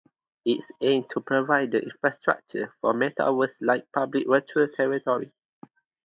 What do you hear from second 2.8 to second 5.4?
for a metaverse-like public virtual territory.